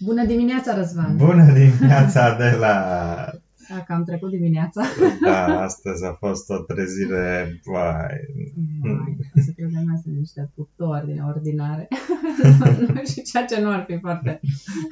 Bună 0.00 0.24
dimineața, 0.24 0.76
Răzvan! 0.76 1.16
Bună 1.16 1.52
dimineața 1.52 2.36
de 2.36 2.56
la... 2.58 2.74
Dacă 3.68 3.92
am 3.92 4.04
trecut 4.04 4.30
dimineața. 4.30 4.82
Da, 5.24 5.60
astăzi 5.60 6.04
a 6.04 6.12
fost 6.12 6.50
o 6.50 6.58
trezire, 6.58 7.60
vai... 7.64 8.20
Mai, 8.82 9.16
să 9.34 9.50
credem 9.56 9.84
că 9.86 10.00
sunt 10.02 10.16
niște 10.16 10.50
putori 10.54 11.06
din 11.06 11.22
ordinare. 11.22 11.88
și 13.12 13.22
ceea 13.22 13.44
ce 13.44 13.60
nu 13.60 13.70
ar 13.70 13.84
fi 13.88 13.98
foarte 13.98 14.40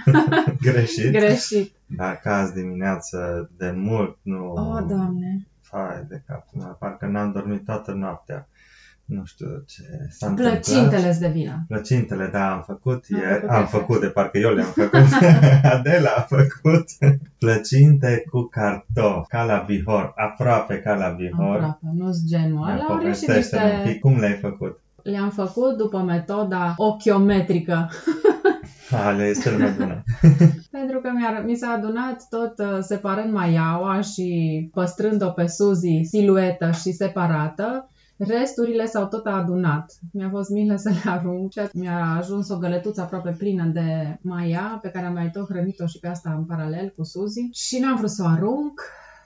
greșit. 0.70 1.12
greșit. 1.12 1.72
Dacă 1.86 2.28
azi 2.28 2.54
dimineață 2.54 3.50
de 3.56 3.70
mult 3.70 4.18
nu... 4.22 4.52
O, 4.52 4.60
oh, 4.60 4.84
Doamne! 4.88 5.46
Fai 5.60 6.04
de 6.08 6.22
capul 6.26 6.60
meu, 6.60 6.76
parcă 6.78 7.06
n-am 7.06 7.32
dormit 7.32 7.64
toată 7.64 7.92
noaptea 7.92 8.48
nu 9.12 9.24
știu 9.24 9.46
ce 9.66 9.82
s-a 10.10 10.32
Plăcintele 10.32 11.16
de 11.20 11.28
vină. 11.28 11.64
Plăcintele, 11.68 12.28
da, 12.32 12.52
am 12.52 12.62
făcut 12.66 13.04
am 13.12 13.18
ieri. 13.18 13.40
Făcut 13.40 13.50
am 13.50 13.66
făcut, 13.66 14.00
de 14.00 14.06
parcă 14.06 14.38
eu 14.38 14.54
le-am 14.54 14.72
făcut. 14.74 15.06
Adela 15.74 16.10
a 16.16 16.20
făcut. 16.20 16.88
Plăcinte 17.38 18.24
cu 18.30 18.42
cartof, 18.42 19.26
ca 19.28 19.44
la 19.44 19.64
Bihor, 19.66 20.12
aproape 20.16 20.78
ca 20.78 20.94
la 20.94 21.08
Bihor. 21.08 21.54
Aproape, 21.54 21.86
nu-s 21.94 22.24
genul 22.26 22.68
ăla. 22.68 22.84
Povestește 22.84 23.36
niște... 23.36 23.56
un 23.56 23.90
pic, 23.90 24.00
cum 24.00 24.18
le-ai 24.18 24.36
făcut? 24.36 24.80
Le-am 25.02 25.30
făcut 25.30 25.76
după 25.76 25.98
metoda 25.98 26.74
ochiometrică. 26.76 27.90
Ale 28.90 29.24
este 29.24 29.48
cel 29.48 29.58
mai 29.58 29.70
bună. 29.70 30.02
Pentru 30.78 31.00
că 31.00 31.10
mi-a, 31.14 31.42
mi 31.46 31.54
s-a 31.54 31.68
adunat 31.68 32.26
tot 32.30 32.58
uh, 32.58 32.78
separând 32.80 33.32
maiaua 33.32 34.00
și 34.00 34.68
păstrând-o 34.72 35.28
pe 35.28 35.46
Suzy 35.46 36.02
siluetă 36.02 36.70
și 36.70 36.92
separată 36.92 37.91
Resturile 38.26 38.86
s-au 38.86 39.06
tot 39.06 39.26
adunat. 39.26 39.98
Mi-a 40.12 40.28
fost 40.30 40.50
milă 40.50 40.76
să 40.76 40.88
le 40.88 41.10
arunc 41.10 41.52
și 41.52 41.60
mi-a 41.72 42.16
ajuns 42.18 42.48
o 42.48 42.58
găletuță 42.58 43.00
aproape 43.00 43.34
plină 43.38 43.64
de 43.64 44.18
maia, 44.20 44.78
pe 44.82 44.88
care 44.88 45.06
am 45.06 45.12
mai 45.12 45.30
tot 45.30 45.48
hrănit-o 45.48 45.86
și 45.86 45.98
pe 45.98 46.08
asta 46.08 46.34
în 46.38 46.44
paralel 46.44 46.92
cu 46.96 47.02
Suzy. 47.02 47.48
Și 47.52 47.78
n-am 47.78 47.96
vrut 47.96 48.10
să 48.10 48.22
o 48.22 48.26
arunc 48.26 48.80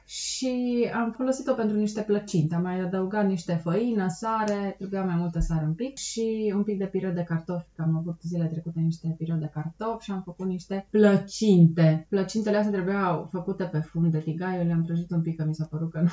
și 0.07 0.89
am 0.95 1.15
folosit-o 1.17 1.53
pentru 1.53 1.77
niște 1.77 2.01
plăcinte. 2.01 2.55
Am 2.55 2.63
mai 2.63 2.81
adăugat 2.81 3.27
niște 3.27 3.61
făină, 3.63 4.07
sare, 4.09 4.75
trebuia 4.79 5.05
mai 5.05 5.15
multă 5.19 5.41
sare 5.41 5.65
un 5.65 5.75
pic 5.75 5.97
și 5.97 6.53
un 6.57 6.63
pic 6.63 6.79
de 6.79 6.85
pireu 6.85 7.11
de 7.11 7.23
cartofi, 7.29 7.67
că 7.77 7.83
am 7.83 7.97
avut 7.97 8.21
zile 8.23 8.45
trecute 8.45 8.81
niște 8.81 9.15
pireu 9.19 9.37
de 9.37 9.51
cartofi 9.55 10.05
și 10.05 10.11
am 10.11 10.23
făcut 10.25 10.47
niște 10.47 10.87
plăcinte. 10.91 12.07
Plăcintele 12.09 12.57
astea 12.57 12.73
trebuiau 12.73 13.29
făcute 13.33 13.65
pe 13.65 13.79
fund 13.79 14.13
de 14.13 14.19
tigai, 14.19 14.59
eu 14.59 14.67
le-am 14.67 14.85
prăjit 14.85 15.11
un 15.11 15.23
pic 15.23 15.37
că 15.37 15.45
mi 15.45 15.55
s-a 15.55 15.67
părut 15.71 15.91
că 15.91 16.01
nu, 16.07 16.11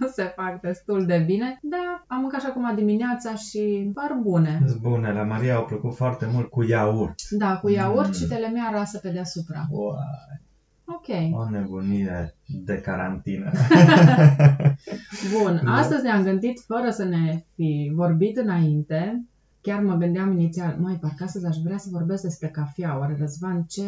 nu 0.00 0.06
se 0.06 0.32
fac 0.36 0.60
destul 0.60 1.06
de 1.06 1.22
bine, 1.26 1.58
dar 1.62 2.04
am 2.06 2.20
mâncat 2.20 2.40
și 2.40 2.46
acum 2.46 2.74
dimineața 2.74 3.34
și 3.34 3.90
par 3.94 4.18
bune. 4.22 4.64
Bune, 4.80 5.12
la 5.12 5.22
Maria 5.22 5.54
au 5.54 5.64
plăcut 5.64 5.94
foarte 5.94 6.28
mult 6.32 6.50
cu 6.50 6.62
iaurt. 6.62 7.14
Da, 7.30 7.58
cu 7.58 7.68
iaurt 7.68 8.06
mm. 8.06 8.12
și 8.12 8.26
telemea 8.26 8.70
rasă 8.72 8.98
pe 8.98 9.10
deasupra. 9.10 9.66
Wow. 9.70 9.94
Ok. 10.94 11.38
O 11.40 11.50
nebunie 11.50 12.34
de 12.46 12.80
carantină. 12.80 13.50
Bun, 15.38 15.60
da. 15.64 15.72
astăzi 15.72 16.02
ne-am 16.02 16.22
gândit 16.22 16.60
fără 16.66 16.90
să 16.90 17.04
ne 17.04 17.44
fi 17.54 17.92
vorbit 17.94 18.36
înainte. 18.36 19.24
Chiar 19.60 19.80
mă 19.80 19.94
gândeam 19.94 20.32
inițial, 20.32 20.76
mai 20.80 20.98
parcă 21.00 21.24
astăzi 21.24 21.46
aș 21.46 21.56
vrea 21.64 21.78
să 21.78 21.88
vorbesc 21.90 22.22
despre 22.22 22.48
cafea. 22.48 22.98
Oare 22.98 23.16
Răzvan, 23.18 23.62
ce 23.62 23.82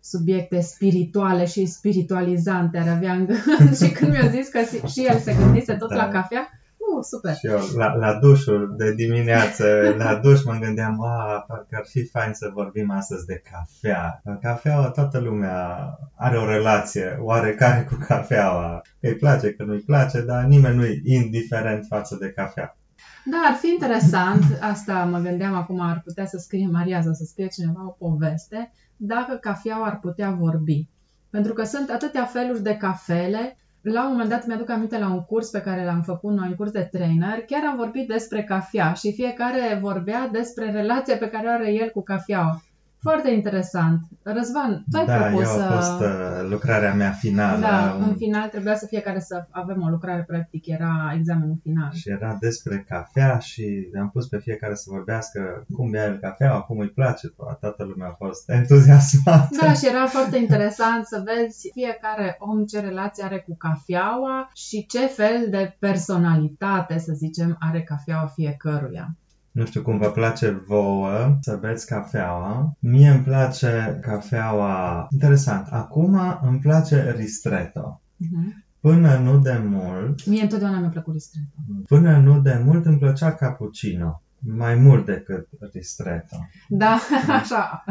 subiecte 0.00 0.60
spirituale 0.60 1.46
și 1.46 1.66
spiritualizante 1.66 2.78
ar 2.78 2.88
avea 2.88 3.12
în 3.12 3.26
gând? 3.26 3.76
și 3.82 3.90
când 3.90 4.10
mi-a 4.10 4.28
zis 4.28 4.48
că 4.48 4.58
și 4.86 5.06
el 5.06 5.18
se 5.18 5.34
gândise 5.38 5.74
tot 5.74 5.88
da. 5.88 5.96
la 5.96 6.08
cafea, 6.08 6.48
Uh, 6.96 7.04
super. 7.04 7.34
Și 7.34 7.46
eu, 7.46 7.60
la, 7.76 7.94
la 7.94 8.14
dușul 8.14 8.74
de 8.76 8.94
dimineață, 8.94 9.64
la 10.02 10.14
duș 10.14 10.44
mă 10.44 10.56
gândeam, 10.60 11.02
a, 11.02 11.44
parcă 11.48 11.76
ar 11.76 11.84
fi 11.86 12.04
fain 12.04 12.32
să 12.32 12.50
vorbim 12.54 12.90
astăzi 12.90 13.26
de 13.26 13.42
cafea. 13.50 14.22
Cafeaua, 14.40 14.88
toată 14.90 15.18
lumea 15.18 15.90
are 16.14 16.36
o 16.36 16.46
relație 16.46 17.16
oarecare 17.20 17.84
cu 17.90 17.96
cafeaua. 18.06 18.82
Că 19.00 19.06
îi 19.06 19.14
place, 19.14 19.52
că 19.52 19.64
nu-i 19.64 19.80
place, 19.80 20.20
dar 20.20 20.44
nimeni 20.44 20.76
nu-i 20.76 21.02
indiferent 21.04 21.84
față 21.88 22.16
de 22.20 22.30
cafea. 22.30 22.76
Da, 23.24 23.36
ar 23.48 23.54
fi 23.54 23.68
interesant, 23.68 24.42
asta 24.60 25.04
mă 25.04 25.18
gândeam 25.18 25.54
acum, 25.54 25.80
ar 25.80 26.00
putea 26.04 26.26
să 26.26 26.36
scrie 26.38 26.68
Mariaza, 26.72 27.12
să 27.12 27.24
scrie 27.24 27.46
cineva 27.46 27.86
o 27.86 28.06
poveste, 28.06 28.72
dacă 28.96 29.34
cafeaua 29.40 29.86
ar 29.86 29.98
putea 29.98 30.30
vorbi. 30.30 30.88
Pentru 31.30 31.52
că 31.52 31.64
sunt 31.64 31.90
atâtea 31.90 32.24
feluri 32.24 32.62
de 32.62 32.76
cafele 32.76 33.56
la 33.92 34.04
un 34.04 34.10
moment 34.10 34.28
dat 34.28 34.46
mi-aduc 34.46 34.70
aminte 34.70 34.98
la 34.98 35.08
un 35.08 35.24
curs 35.24 35.50
pe 35.50 35.60
care 35.60 35.84
l-am 35.84 36.02
făcut 36.02 36.32
noi, 36.32 36.48
un 36.48 36.54
curs 36.54 36.70
de 36.70 36.88
trainer, 36.92 37.44
chiar 37.46 37.64
am 37.64 37.76
vorbit 37.76 38.08
despre 38.08 38.44
cafea 38.44 38.92
și 38.92 39.12
fiecare 39.12 39.78
vorbea 39.80 40.28
despre 40.32 40.70
relația 40.70 41.16
pe 41.16 41.28
care 41.28 41.46
o 41.46 41.50
are 41.50 41.72
el 41.72 41.90
cu 41.90 42.02
cafeaua. 42.02 42.62
Foarte 43.10 43.30
interesant. 43.30 44.00
Răzvan, 44.22 44.84
tu 44.90 44.98
ai 44.98 45.06
da, 45.06 45.16
propus 45.16 45.42
eu 45.42 45.62
a 45.62 45.80
fost 45.80 46.00
uh, 46.00 46.48
lucrarea 46.50 46.94
mea 46.94 47.10
finală. 47.10 47.60
Da, 47.60 47.96
în 48.06 48.14
final 48.16 48.48
trebuia 48.48 48.76
să 48.76 48.86
fie 48.86 49.00
care 49.00 49.20
să 49.20 49.46
avem 49.50 49.82
o 49.82 49.88
lucrare 49.88 50.24
practic, 50.26 50.66
era 50.66 51.14
examenul 51.18 51.58
final. 51.62 51.92
Și 51.92 52.10
era 52.10 52.36
despre 52.40 52.84
cafea 52.88 53.38
și 53.38 53.90
am 54.00 54.10
pus 54.10 54.26
pe 54.26 54.38
fiecare 54.38 54.74
să 54.74 54.84
vorbească 54.90 55.66
cum 55.72 55.90
bea 55.90 56.04
el 56.04 56.18
cafea, 56.18 56.58
cum 56.58 56.78
îi 56.78 56.90
place, 56.90 57.34
toată 57.60 57.84
lumea 57.84 58.08
a 58.08 58.24
fost 58.24 58.50
entuziasmată. 58.60 59.48
Da, 59.60 59.72
și 59.72 59.86
era 59.86 60.06
foarte 60.06 60.38
interesant 60.38 61.06
să 61.06 61.24
vezi 61.24 61.70
fiecare 61.72 62.36
om 62.38 62.64
ce 62.64 62.80
relație 62.80 63.24
are 63.24 63.38
cu 63.38 63.56
cafeaua 63.56 64.50
și 64.54 64.86
ce 64.86 65.06
fel 65.06 65.46
de 65.50 65.76
personalitate, 65.78 66.98
să 66.98 67.12
zicem, 67.12 67.56
are 67.60 67.82
cafeaua 67.82 68.26
fiecăruia. 68.26 69.16
Nu 69.56 69.66
știu 69.66 69.82
cum 69.82 69.98
vă 69.98 70.10
place 70.10 70.62
vouă 70.66 71.38
să 71.40 71.58
beți 71.60 71.86
cafeaua. 71.86 72.76
Mie 72.78 73.08
îmi 73.08 73.22
place 73.22 73.98
cafeaua... 74.02 75.06
Interesant. 75.10 75.66
Acum 75.70 76.20
îmi 76.42 76.58
place 76.58 77.14
ristretto. 77.16 78.00
Uh-huh. 78.24 78.64
Până 78.80 79.18
nu 79.18 79.38
de 79.38 79.60
mult... 79.64 80.26
Mie 80.26 80.42
întotdeauna 80.42 80.78
mi-a 80.78 80.88
plăcut 80.88 81.12
ristretto. 81.12 81.56
Până 81.86 82.18
nu 82.18 82.40
de 82.40 82.60
mult 82.64 82.84
îmi 82.84 82.98
plăcea 82.98 83.32
cappuccino 83.32 84.22
mai 84.38 84.74
mult 84.74 85.06
decât 85.06 85.48
ristretto. 85.72 86.36
Da, 86.68 86.98
așa. 87.40 87.84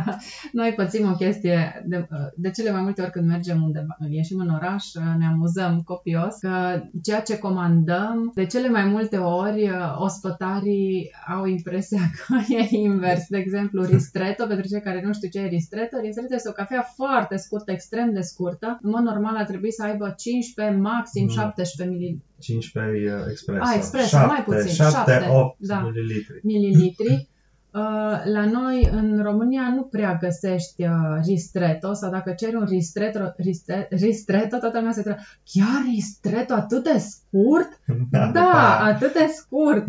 Noi 0.51 0.73
pățim 0.75 1.09
o 1.09 1.15
chestie, 1.15 1.83
de, 1.85 2.07
de 2.35 2.49
cele 2.49 2.71
mai 2.71 2.81
multe 2.81 3.01
ori 3.01 3.11
când 3.11 3.27
mergem 3.27 3.63
undeva, 3.63 3.97
ieșim 4.09 4.39
în 4.39 4.49
oraș, 4.49 4.85
ne 5.17 5.25
amuzăm 5.25 5.81
copios 5.81 6.35
că 6.39 6.83
ceea 7.03 7.21
ce 7.21 7.37
comandăm, 7.37 8.31
de 8.35 8.45
cele 8.45 8.69
mai 8.69 8.85
multe 8.85 9.17
ori, 9.17 9.69
ospătarii 9.97 11.11
au 11.27 11.45
impresia 11.45 11.99
că 12.17 12.53
e 12.53 12.67
invers. 12.75 13.27
De 13.29 13.37
exemplu, 13.37 13.83
ristretto, 13.83 14.45
pentru 14.51 14.67
cei 14.67 14.81
care 14.81 15.01
nu 15.05 15.13
știu 15.13 15.29
ce 15.29 15.39
e 15.39 15.47
ristretto, 15.47 15.99
ristretto 15.99 16.33
este 16.33 16.49
o 16.49 16.51
cafea 16.51 16.81
foarte 16.95 17.35
scurtă, 17.35 17.71
extrem 17.71 18.13
de 18.13 18.21
scurtă. 18.21 18.79
În 18.81 18.89
mod 18.89 19.01
normal 19.01 19.35
ar 19.35 19.45
trebui 19.45 19.71
să 19.71 19.83
aibă 19.83 20.13
15, 20.17 20.75
maxim 20.75 21.27
17 21.29 21.95
ml 21.95 22.23
15 22.39 23.13
uh, 23.13 23.31
espresso. 23.31 23.63
Ah, 23.63 23.75
espresso, 23.77 24.17
7, 24.17 24.25
mai 24.27 24.43
puțin. 24.43 24.73
7, 24.73 25.11
7 25.11 25.27
8 25.29 25.55
da. 25.59 25.79
mililitri. 25.79 26.34
Mililitri. 26.43 27.29
Uh, 27.71 27.81
la 28.23 28.45
noi, 28.51 28.89
în 28.91 29.23
România, 29.23 29.73
nu 29.75 29.83
prea 29.83 30.17
găsești 30.21 30.83
uh, 30.83 30.89
ristretto 31.23 31.93
sau 31.93 32.11
dacă 32.11 32.33
ceri 32.37 32.55
un 32.55 32.65
ristretto, 32.65 33.33
ristretto, 33.37 33.95
ristretto 33.95 34.57
toată 34.57 34.77
lumea 34.77 34.93
se 34.93 35.01
trebuie, 35.01 35.25
chiar 35.43 35.83
ristretto 35.93 36.53
atât 36.53 36.83
de 36.83 36.97
scurt? 36.97 37.79
Da, 38.11 38.31
da, 38.33 38.79
atât 38.83 39.13
de 39.13 39.25
scurt. 39.35 39.85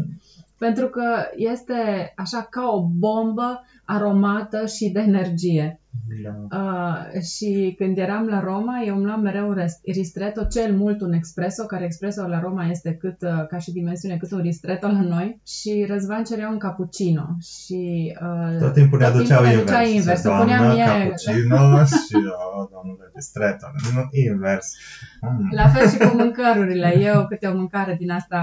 Pentru 0.59 0.89
că 0.89 1.03
este 1.37 2.13
așa 2.17 2.47
ca 2.51 2.69
o 2.73 2.83
bombă 2.83 3.65
aromată 3.85 4.67
și 4.67 4.91
de 4.91 5.01
energie. 5.01 5.81
Da. 6.23 6.59
Uh, 6.59 7.23
și 7.23 7.75
când 7.79 7.99
eram 7.99 8.27
la 8.27 8.41
Roma, 8.41 8.83
eu 8.87 8.97
îmi 8.97 9.05
luam 9.05 9.21
mereu 9.21 9.49
un 9.49 9.57
ristretto, 9.85 10.45
cel 10.45 10.73
mult 10.73 11.01
un 11.01 11.13
espresso, 11.13 11.65
care 11.65 11.85
espresso 11.85 12.27
la 12.27 12.41
Roma 12.41 12.67
este 12.67 12.95
cât, 12.95 13.23
uh, 13.23 13.47
ca 13.49 13.59
și 13.59 13.73
dimensiune, 13.73 14.17
cât 14.17 14.31
un 14.31 14.41
ristretto 14.41 14.87
la 14.87 15.01
noi. 15.01 15.41
Și 15.47 15.87
Răzvan 15.89 16.25
cerea 16.25 16.49
un 16.49 16.59
cappuccino. 16.59 17.37
Și, 17.41 18.17
uh, 18.21 18.59
tot 18.59 18.73
timpul 18.73 18.99
ne 18.99 19.05
aduceau 19.05 19.45
invers. 19.45 19.61
Aducea 19.61 19.83
invers. 19.83 20.23
Doamnă, 20.23 20.73
mie... 20.73 20.85
cappuccino 20.85 21.85
și, 22.07 22.15
oh, 22.57 22.69
domnule, 22.73 23.11
ristretto. 23.15 23.67
Nu, 23.95 24.09
invers. 24.11 24.73
Mm. 25.21 25.49
La 25.53 25.69
fel 25.69 25.89
și 25.89 25.97
cu 25.97 26.17
mâncărurile. 26.17 26.99
Eu 26.99 27.27
câte 27.27 27.47
o 27.47 27.57
mâncare 27.57 27.97
din 27.99 28.11
asta 28.11 28.41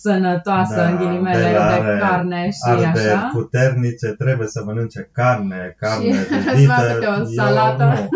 sănătoasă, 0.00 0.74
da, 0.74 0.88
în 0.88 0.96
ghilimele, 0.96 1.42
de, 1.42 1.92
de 1.92 1.98
carne 1.98 2.50
și 2.50 2.84
așa. 2.84 3.30
puternice 3.32 4.08
trebuie 4.08 4.48
să 4.48 4.62
mănânce 4.64 5.10
carne, 5.12 5.76
carne 5.78 6.12
și 6.12 6.56
de 6.56 6.63
vită. 6.66 7.20
o 7.20 7.24
salată. 7.24 7.84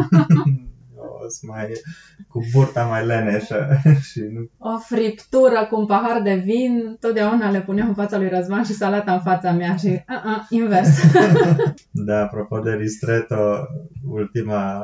Eu, 0.98 1.26
mai, 1.42 1.66
cu 2.28 2.40
burta 2.52 2.84
mai 2.84 3.06
leneșă. 3.06 3.68
și 4.10 4.20
nu... 4.20 4.70
O 4.72 4.78
friptură 4.78 5.66
cu 5.70 5.78
un 5.80 5.86
pahar 5.86 6.22
de 6.22 6.34
vin, 6.34 6.96
totdeauna 7.00 7.50
le 7.50 7.60
puneam 7.60 7.88
în 7.88 7.94
fața 7.94 8.18
lui 8.18 8.28
Răzvan 8.28 8.64
și 8.64 8.72
salata 8.72 9.12
în 9.12 9.20
fața 9.20 9.52
mea 9.52 9.76
și 9.76 9.86
uh-uh, 9.86 10.46
invers. 10.48 10.88
da, 12.06 12.22
apropo 12.22 12.58
de 12.58 12.70
ristretto, 12.70 13.66
ultima 14.08 14.82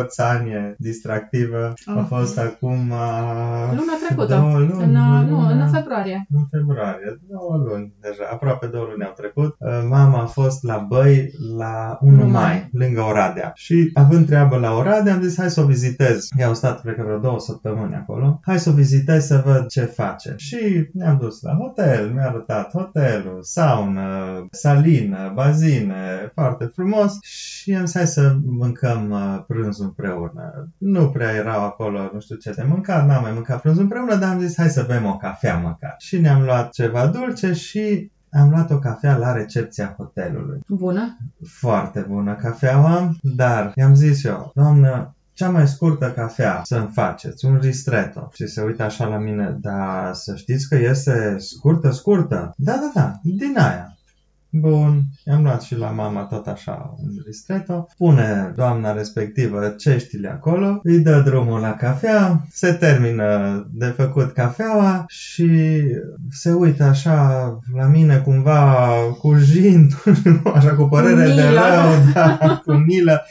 pățanie 0.00 0.74
distractivă 0.78 1.72
a 1.86 1.98
Ah. 1.98 2.04
fost 2.08 2.38
acum 2.38 2.90
uh, 2.90 3.68
Luna 3.70 3.92
trecută, 4.06 4.34
două 4.34 4.58
luni, 4.58 4.82
în, 4.84 4.94
uh, 4.96 5.26
nu, 5.28 5.36
luna- 5.40 5.62
în 5.64 5.68
februarie. 5.72 6.26
în 6.30 6.44
februarie, 6.50 7.20
două 7.30 7.56
luni 7.68 7.92
deja, 8.00 8.24
aproape 8.32 8.66
două 8.66 8.86
luni 8.90 9.04
au 9.04 9.12
trecut. 9.16 9.56
Uh, 9.58 9.68
Mama 9.88 10.22
a 10.22 10.26
fost 10.26 10.62
la 10.62 10.76
Băi 10.88 11.30
la 11.56 11.98
1 12.00 12.12
1 12.22 12.30
mai, 12.30 12.30
mai. 12.42 12.68
lângă 12.72 13.00
Oradea. 13.00 13.50
Și 13.54 13.90
având 13.94 14.26
treabă 14.26 14.56
la 14.56 14.72
Oradea, 14.74 15.14
am 15.14 15.22
zis 15.22 15.36
hai 15.38 15.50
să 15.50 15.60
o 15.60 15.64
vizitez. 15.66 16.28
I-au 16.38 16.54
stat, 16.54 16.80
cred 16.80 16.94
că 16.94 17.02
vreo 17.04 17.18
două 17.18 17.38
săptămâni 17.40 17.94
acolo. 17.94 18.40
Hai 18.44 18.58
să 18.58 18.70
o 18.70 18.72
vizitez 18.72 19.26
să 19.26 19.42
văd 19.44 19.66
ce 19.66 19.80
face. 19.80 20.34
Și 20.36 20.88
ne-am 20.92 21.18
dus 21.20 21.40
la 21.42 21.52
hotel, 21.54 22.10
mi-a 22.14 22.26
arătat 22.28 22.70
hotelul, 22.70 23.38
saună, 23.42 24.08
salină, 24.50 25.32
bazine, 25.34 26.30
foarte 26.34 26.64
frumos. 26.74 27.18
Și 27.22 27.74
am 27.74 27.84
zis 27.84 27.94
hai 27.96 28.06
să 28.06 28.36
mâncăm 28.46 29.10
uh, 29.10 29.44
prânzul 29.46 29.87
împreună. 29.88 30.68
Nu 30.78 31.08
prea 31.08 31.34
erau 31.34 31.64
acolo, 31.64 32.10
nu 32.12 32.20
știu 32.20 32.36
ce 32.36 32.52
de 32.52 32.64
mâncat, 32.68 33.06
n-am 33.06 33.22
mai 33.22 33.32
mâncat 33.32 33.60
prânzul 33.60 33.82
împreună, 33.82 34.14
dar 34.14 34.32
am 34.32 34.40
zis 34.40 34.56
hai 34.56 34.70
să 34.70 34.84
bem 34.88 35.04
o 35.06 35.16
cafea 35.16 35.56
măcar. 35.56 35.94
Și 35.98 36.20
ne-am 36.20 36.42
luat 36.42 36.72
ceva 36.72 37.06
dulce 37.06 37.52
și 37.52 38.10
am 38.30 38.50
luat 38.50 38.70
o 38.70 38.78
cafea 38.78 39.16
la 39.16 39.32
recepția 39.32 39.94
hotelului. 39.96 40.60
Bună? 40.68 41.16
Foarte 41.46 42.06
bună 42.08 42.34
cafeaua, 42.34 43.16
dar 43.22 43.72
i-am 43.74 43.94
zis 43.94 44.24
eu, 44.24 44.50
doamnă, 44.54 45.14
cea 45.32 45.50
mai 45.50 45.68
scurtă 45.68 46.12
cafea 46.12 46.60
să-mi 46.64 46.90
faceți, 46.92 47.44
un 47.44 47.58
ristretto. 47.60 48.28
Și 48.32 48.46
se 48.46 48.62
uită 48.62 48.82
așa 48.82 49.06
la 49.06 49.18
mine, 49.18 49.56
dar 49.60 50.14
să 50.14 50.34
știți 50.36 50.68
că 50.68 50.76
este 50.76 51.36
scurtă, 51.38 51.90
scurtă. 51.90 52.54
Da, 52.56 52.72
da, 52.72 52.90
da, 52.94 53.12
din 53.22 53.58
aia. 53.58 53.97
Bun, 54.50 55.02
i-am 55.26 55.42
luat 55.42 55.62
și 55.62 55.76
la 55.76 55.90
mama 55.90 56.22
tot 56.22 56.46
așa 56.46 56.94
un 57.02 57.08
ristretto. 57.26 57.86
Pune 57.96 58.52
doamna 58.56 58.92
respectivă 58.92 59.68
ceștile 59.68 60.28
acolo, 60.28 60.80
îi 60.82 60.98
dă 61.00 61.20
drumul 61.24 61.60
la 61.60 61.74
cafea, 61.74 62.46
se 62.50 62.72
termină 62.72 63.66
de 63.72 63.86
făcut 63.86 64.32
cafeaua 64.32 65.04
și 65.08 65.80
se 66.30 66.52
uită 66.52 66.84
așa 66.84 67.48
la 67.74 67.86
mine 67.86 68.16
cumva 68.16 68.88
cu 69.18 69.34
jin, 69.34 69.88
așa 70.54 70.74
cu 70.74 70.84
părere 70.84 71.22
Cu 71.28 71.34
de 71.34 71.42
milă. 71.42 71.60
rău, 71.60 72.12
da, 72.14 72.60
cu 72.64 72.72
milă. 72.72 73.22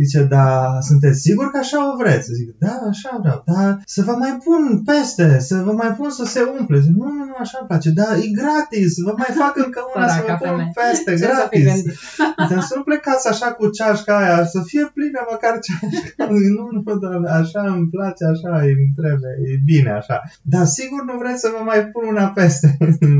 Zice, 0.00 0.20
da, 0.22 0.78
sunteți 0.88 1.20
sigur 1.20 1.46
că 1.50 1.58
așa 1.58 1.92
o 1.92 1.96
vreți? 1.96 2.32
Zic, 2.38 2.48
da, 2.58 2.74
așa 2.88 3.10
vreau, 3.22 3.42
dar 3.46 3.82
să 3.84 4.02
vă 4.02 4.12
mai 4.12 4.38
pun 4.44 4.82
peste, 4.90 5.38
să 5.48 5.54
vă 5.66 5.72
mai 5.72 5.92
pun 5.98 6.10
să 6.10 6.24
se 6.24 6.40
umple. 6.58 6.78
Zic, 6.80 6.94
nu, 7.00 7.04
nu, 7.16 7.24
nu, 7.30 7.34
așa 7.38 7.56
îmi 7.60 7.68
place, 7.68 7.90
dar 7.90 8.12
e 8.24 8.28
gratis, 8.40 8.92
vă 9.06 9.14
mai 9.16 9.30
fac 9.42 9.54
încă 9.64 9.80
una 9.94 10.08
să 10.14 10.20
vă 10.20 10.20
Săraca 10.26 10.36
pun 10.38 10.48
femeie. 10.48 10.72
peste, 10.80 11.10
Ce 11.10 11.16
să 11.16 11.46
fi 11.50 11.60
gratis. 11.62 11.64
gândit? 11.82 11.98
Dar 12.50 12.60
să 12.68 12.72
nu 12.76 12.82
plecați 12.82 13.28
așa 13.32 13.48
cu 13.58 13.64
ceașca 13.76 14.14
aia, 14.22 14.44
să 14.54 14.60
fie 14.70 14.84
plină 14.94 15.20
măcar 15.30 15.54
ceașca. 15.64 16.24
Zic, 16.40 16.50
nu, 16.58 16.64
nu, 16.74 16.96
doamne, 17.02 17.30
așa 17.42 17.62
îmi 17.74 17.88
place, 17.94 18.22
așa 18.32 18.52
îmi 18.60 18.92
trebuie, 19.00 19.32
e 19.50 19.52
bine 19.70 19.90
așa. 20.00 20.16
Dar 20.52 20.64
sigur 20.78 21.00
nu 21.10 21.14
vreți 21.22 21.40
să 21.44 21.48
vă 21.56 21.60
mai 21.70 21.80
pun 21.92 22.04
una 22.14 22.26
peste. 22.38 22.68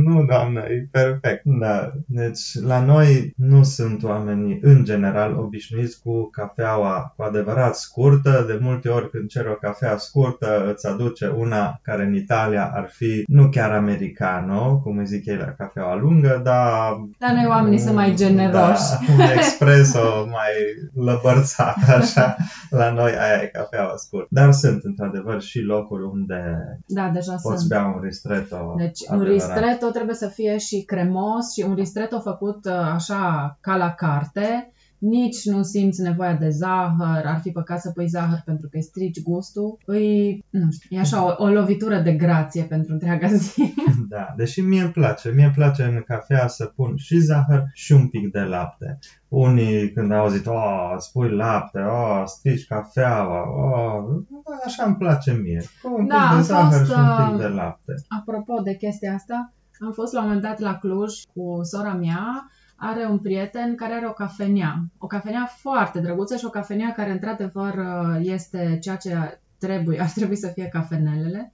nu, 0.09 0.17
doamnă, 0.31 0.61
e 0.75 0.89
perfect. 0.91 1.43
Da, 1.65 1.93
deci 2.07 2.43
la 2.71 2.79
noi 2.93 3.09
nu 3.37 3.63
sunt 3.63 4.03
oamenii 4.03 4.59
în 4.63 4.85
general 4.85 5.31
obișnuiți 5.45 6.01
cu 6.03 6.29
cafeaua 6.71 7.13
cu 7.17 7.23
adevărat 7.23 7.75
scurtă. 7.77 8.45
De 8.47 8.59
multe 8.61 8.89
ori 8.89 9.11
când 9.11 9.29
cer 9.29 9.47
o 9.47 9.53
cafea 9.55 9.97
scurtă, 9.97 10.71
îți 10.73 10.87
aduce 10.87 11.29
una 11.37 11.79
care 11.83 12.03
în 12.05 12.15
Italia 12.15 12.71
ar 12.75 12.89
fi 12.93 13.23
nu 13.27 13.49
chiar 13.49 13.71
americano, 13.71 14.81
cum 14.83 14.99
îi 14.99 15.07
zic 15.07 15.27
ei 15.27 15.37
la 15.37 15.53
cafeaua 15.59 15.95
lungă, 15.97 16.41
dar 16.45 16.93
Dar 17.19 17.31
noi 17.33 17.47
oamenii 17.49 17.79
sunt 17.79 17.95
mai 17.95 18.15
generoși. 18.15 18.83
da, 19.07 19.13
un 19.13 19.21
espresso 19.39 20.27
mai 20.31 20.53
lăbărțat, 20.95 21.77
așa. 21.99 22.37
La 22.71 22.91
noi 22.93 23.11
aia 23.19 23.43
e 23.43 23.47
cafeaua 23.53 23.95
scurt. 23.97 24.27
Dar 24.31 24.53
sunt, 24.53 24.85
într-adevăr, 24.85 25.41
și 25.41 25.61
locuri 25.61 26.03
unde 26.03 26.43
Da, 26.87 27.11
deja 27.15 27.35
poți 27.43 27.57
sunt. 27.59 27.69
bea 27.69 27.85
un 27.95 28.01
ristretto 28.03 28.75
Deci 28.77 29.01
un 29.09 29.15
adevărat. 29.21 29.33
ristretto 29.35 29.87
trebuie 29.91 30.15
să 30.15 30.27
fie 30.27 30.59
și 30.59 30.83
cremos 30.87 31.53
și 31.53 31.65
un 31.69 31.75
ristretto 31.75 32.21
făcut 32.21 32.65
uh, 32.65 32.73
așa 32.95 33.57
ca 33.61 33.77
la 33.77 33.91
carte. 33.91 34.73
Nici 35.01 35.45
nu 35.45 35.63
simți 35.63 36.03
nevoia 36.03 36.35
de 36.35 36.49
zahăr, 36.49 37.23
ar 37.25 37.41
fi 37.43 37.51
păcat 37.51 37.81
să 37.81 37.91
pui 37.91 38.09
zahăr 38.09 38.43
pentru 38.45 38.69
că 38.69 38.77
îi 38.77 38.83
strici 38.83 39.23
gustul. 39.23 39.79
Îi, 39.85 40.45
nu 40.51 40.71
știu, 40.71 40.97
e 40.97 41.01
așa 41.01 41.25
o, 41.25 41.45
o 41.45 41.49
lovitură 41.49 41.99
de 41.99 42.13
grație 42.13 42.63
pentru 42.63 42.93
întreaga 42.93 43.27
zi. 43.27 43.75
Da, 44.09 44.35
deși 44.37 44.61
mie 44.61 44.83
îmi 44.83 44.93
place. 44.93 45.31
Mie 45.31 45.45
îmi 45.45 45.55
place 45.55 45.83
în 45.83 46.03
cafea 46.07 46.47
să 46.47 46.65
pun 46.65 46.97
și 46.97 47.19
zahăr 47.19 47.65
și 47.73 47.93
un 47.93 48.09
pic 48.09 48.33
de 48.33 48.41
lapte. 48.41 48.99
Unii 49.29 49.93
când 49.93 50.13
au 50.13 50.21
auzit, 50.21 50.47
oh, 50.47 50.93
îți 50.97 51.13
pui 51.13 51.31
lapte, 51.31 51.79
oh, 51.79 52.23
strici 52.27 52.67
cafeaua, 52.67 53.43
oh, 53.43 54.23
așa 54.65 54.85
îmi 54.85 54.97
place 54.97 55.33
mie. 55.33 55.63
Cu 55.83 55.95
un 55.99 56.07
Da, 56.07 56.15
pic 56.15 56.25
am 56.25 56.37
de 56.37 56.43
zahăr 56.43 56.79
fost, 56.79 56.91
și 56.91 56.99
un 56.99 57.27
pic 57.27 57.35
uh, 57.35 57.41
de 57.41 57.49
lapte. 57.49 57.95
Apropo 58.09 58.61
de 58.63 58.75
chestia 58.75 59.15
asta, 59.15 59.53
am 59.81 59.93
fost 59.93 60.13
la 60.13 60.21
un 60.21 60.27
moment 60.27 60.43
dat 60.43 60.59
la 60.59 60.79
Cluj 60.79 61.13
cu 61.35 61.61
sora 61.63 61.95
mea, 61.95 62.51
are 62.83 63.07
un 63.07 63.19
prieten 63.19 63.75
care 63.75 63.93
are 63.93 64.07
o 64.09 64.13
cafenea. 64.13 64.85
O 64.99 65.07
cafenea 65.07 65.49
foarte 65.57 66.01
drăguță 66.01 66.37
și 66.37 66.45
o 66.45 66.51
cafenea 66.51 66.93
care 66.93 67.11
într-adevăr 67.11 67.75
este 68.21 68.79
ceea 68.81 68.97
ce 68.97 69.41
trebuie, 69.59 70.01
ar 70.01 70.11
trebui 70.11 70.37
să 70.37 70.49
fie 70.49 70.69
cafenelele. 70.69 71.53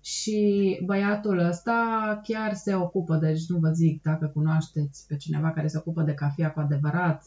Și 0.00 0.80
băiatul 0.84 1.38
ăsta 1.38 2.20
chiar 2.22 2.54
se 2.54 2.74
ocupă, 2.74 3.16
deci 3.16 3.46
nu 3.48 3.58
vă 3.58 3.70
zic 3.70 4.02
dacă 4.02 4.30
cunoașteți 4.34 5.06
pe 5.08 5.16
cineva 5.16 5.50
care 5.50 5.66
se 5.66 5.78
ocupă 5.78 6.02
de 6.02 6.14
cafea 6.14 6.50
cu 6.50 6.60
adevărat, 6.60 7.24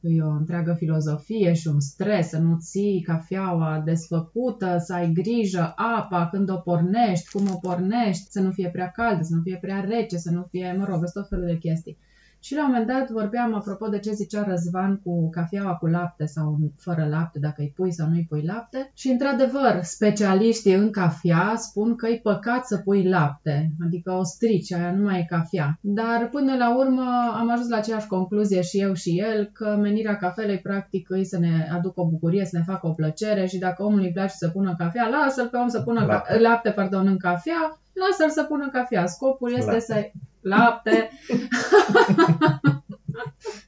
e 0.00 0.22
o 0.22 0.30
întreagă 0.30 0.72
filozofie 0.72 1.52
și 1.52 1.68
un 1.68 1.80
stres 1.80 2.28
să 2.28 2.38
nu 2.38 2.56
ții 2.58 3.02
cafeaua 3.06 3.82
desfăcută, 3.84 4.76
să 4.78 4.94
ai 4.94 5.12
grijă 5.12 5.72
apa 5.76 6.28
când 6.32 6.50
o 6.50 6.56
pornești, 6.56 7.30
cum 7.30 7.48
o 7.54 7.56
pornești, 7.56 8.30
să 8.30 8.40
nu 8.40 8.50
fie 8.50 8.68
prea 8.68 8.90
caldă, 8.90 9.22
să 9.22 9.34
nu 9.34 9.42
fie 9.42 9.58
prea 9.60 9.80
rece, 9.80 10.16
să 10.16 10.30
nu 10.30 10.46
fie, 10.50 10.74
mă 10.78 10.84
rog, 10.84 10.96
sunt 10.96 11.12
tot 11.12 11.28
felul 11.28 11.46
de 11.46 11.58
chestii. 11.58 11.98
Și 12.46 12.54
la 12.54 12.64
un 12.64 12.70
moment 12.70 12.86
dat 12.86 13.10
vorbeam 13.10 13.54
apropo 13.54 13.88
de 13.88 13.98
ce 13.98 14.12
zicea 14.12 14.44
Răzvan 14.48 15.00
cu 15.04 15.30
cafeaua 15.30 15.74
cu 15.74 15.86
lapte 15.86 16.26
sau 16.26 16.58
fără 16.78 17.06
lapte, 17.10 17.38
dacă 17.38 17.54
îi 17.58 17.72
pui 17.76 17.92
sau 17.92 18.08
nu 18.08 18.14
îi 18.14 18.26
pui 18.28 18.42
lapte. 18.46 18.90
Și 18.94 19.08
într-adevăr, 19.08 19.80
specialiștii 19.82 20.74
în 20.74 20.90
cafea 20.90 21.54
spun 21.56 21.94
că 21.94 22.06
e 22.06 22.20
păcat 22.22 22.66
să 22.66 22.76
pui 22.76 23.08
lapte, 23.08 23.70
adică 23.84 24.12
o 24.12 24.22
strici, 24.22 24.72
aia 24.72 24.92
nu 24.92 25.04
mai 25.04 25.18
e 25.18 25.26
cafea. 25.28 25.78
Dar 25.80 26.28
până 26.28 26.56
la 26.56 26.76
urmă 26.76 27.34
am 27.34 27.50
ajuns 27.50 27.68
la 27.68 27.76
aceeași 27.76 28.06
concluzie 28.06 28.60
și 28.62 28.80
eu 28.80 28.92
și 28.92 29.18
el, 29.18 29.50
că 29.52 29.76
menirea 29.80 30.16
cafelei 30.16 30.58
practic 30.58 31.08
e 31.10 31.22
să 31.22 31.38
ne 31.38 31.68
aducă 31.72 32.00
o 32.00 32.08
bucurie, 32.08 32.44
să 32.44 32.56
ne 32.56 32.64
facă 32.66 32.86
o 32.86 32.92
plăcere 32.92 33.46
și 33.46 33.58
dacă 33.58 33.82
omului 33.82 34.06
îi 34.06 34.12
place 34.12 34.34
să 34.34 34.48
pună 34.48 34.74
cafea, 34.78 35.08
lasă-l 35.08 35.48
pe 35.48 35.56
om 35.56 35.68
să 35.68 35.80
pună 35.80 36.00
Lapte. 36.00 36.14
lapte, 36.14 36.38
lapte 36.38 36.70
pardon, 36.70 37.06
în 37.06 37.18
cafea, 37.18 37.78
lasă-l 37.92 38.30
să 38.30 38.42
pună 38.42 38.68
cafea. 38.72 39.06
Scopul 39.06 39.52
este 39.52 39.70
Lapte. 39.70 39.80
să 39.80 40.10
lapte, 40.48 41.10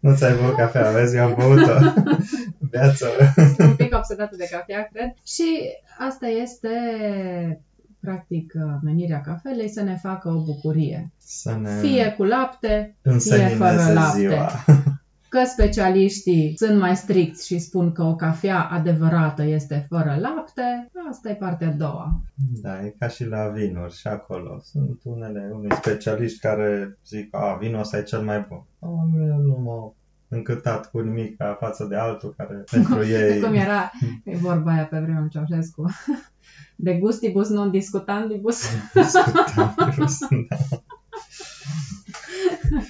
Nu 0.01 0.15
ți-ai 0.15 0.37
băut 0.37 0.57
cafea, 0.57 0.91
vezi, 0.91 1.17
eu 1.17 1.25
am 1.25 1.35
băut-o. 1.39 1.73
Viață. 2.71 3.07
un 3.59 3.75
pic 3.77 3.95
obsedată 3.95 4.37
de 4.37 4.49
cafea, 4.51 4.89
cred. 4.93 5.15
Și 5.27 5.45
asta 5.99 6.27
este, 6.27 6.69
practic, 8.01 8.53
menirea 8.83 9.21
cafelei, 9.21 9.69
să 9.69 9.83
ne 9.83 9.97
facă 10.03 10.29
o 10.29 10.43
bucurie. 10.45 11.13
Să 11.19 11.57
ne 11.61 11.71
Fie 11.81 12.15
cu 12.17 12.25
lapte, 12.25 12.97
fie 13.03 13.13
însenineze 13.13 13.55
fără 13.55 13.93
lapte. 13.93 14.19
ziua. 14.19 14.51
Că 15.29 15.45
specialiștii 15.45 16.55
sunt 16.57 16.79
mai 16.79 16.97
stricți 16.97 17.47
și 17.47 17.59
spun 17.59 17.93
că 17.93 18.03
o 18.03 18.15
cafea 18.15 18.61
adevărată 18.61 19.43
este 19.43 19.87
fără 19.89 20.17
lapte, 20.21 20.91
asta 21.11 21.31
e 21.31 21.35
partea 21.35 21.69
a 21.69 21.73
doua. 21.73 22.21
Da, 22.63 22.85
e 22.85 22.95
ca 22.99 23.09
și 23.09 23.25
la 23.25 23.49
vinuri 23.49 23.97
și 23.97 24.07
acolo. 24.07 24.61
Sunt 24.63 25.01
unele, 25.05 25.51
unii 25.53 25.75
specialiști 25.75 26.39
care 26.39 26.99
zic, 27.07 27.37
a, 27.37 27.57
vinul 27.61 27.81
ăsta 27.81 27.99
e 27.99 28.03
cel 28.03 28.21
mai 28.21 28.47
bun. 28.49 28.65
A, 28.79 28.89
eu 29.29 29.37
nu 29.37 29.61
m-au 29.65 29.97
încântat 30.29 30.91
cu 30.91 31.01
nimic 31.01 31.37
ca 31.37 31.57
față 31.61 31.85
de 31.85 31.97
altul 31.97 32.35
care 32.37 32.55
pentru 32.71 33.07
ei... 33.07 33.41
Cum 33.41 33.55
era 33.55 33.91
e 34.25 34.37
vorba 34.37 34.73
aia 34.73 34.87
pe 34.87 34.99
vremea 34.99 35.21
lui 35.21 35.29
Ceaușescu. 35.29 35.85
De 36.77 36.95
gustibus 36.95 37.49
non 37.49 37.71
discutandibus. 37.71 38.63
discutam, 38.95 39.75
da. 40.49 40.57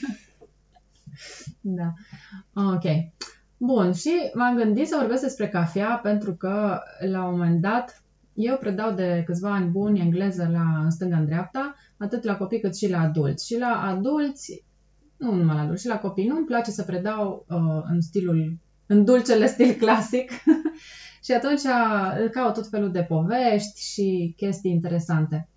Da. 1.61 1.93
Ok. 2.53 2.85
Bun, 3.57 3.93
și 3.93 4.11
m-am 4.35 4.57
gândit 4.57 4.89
să 4.89 4.97
vorbesc 4.99 5.23
despre 5.23 5.49
cafea 5.49 6.01
pentru 6.03 6.35
că 6.35 6.81
la 7.11 7.25
un 7.25 7.31
moment 7.31 7.61
dat 7.61 8.03
eu 8.41 8.57
predau 8.57 8.93
de 8.93 9.23
câțiva 9.27 9.55
ani 9.55 9.71
buni 9.71 10.01
engleză 10.01 10.49
la 10.53 10.83
în 10.83 10.91
stânga 10.91 11.17
în 11.17 11.25
dreapta, 11.25 11.75
atât 11.97 12.23
la 12.23 12.37
copii 12.37 12.61
cât 12.61 12.77
și 12.77 12.91
la 12.91 13.01
adulți. 13.01 13.47
Și 13.47 13.59
la 13.59 13.83
adulți, 13.83 14.65
nu 15.17 15.35
numai 15.35 15.55
la 15.55 15.63
adulți, 15.63 15.83
și 15.83 15.89
la 15.89 15.99
copii 15.99 16.27
nu-mi 16.27 16.47
place 16.47 16.71
să 16.71 16.83
predau 16.83 17.47
uh, 17.49 17.83
în 17.91 18.01
stilul, 18.01 18.59
în 18.87 19.05
dulcele 19.05 19.47
stil 19.47 19.73
clasic. 19.73 20.31
și 21.25 21.33
atunci 21.33 21.63
uh, 21.63 22.31
caut 22.31 22.55
tot 22.55 22.69
felul 22.69 22.91
de 22.91 23.03
povești 23.03 23.93
și 23.93 24.35
chestii 24.37 24.71
interesante. 24.71 25.49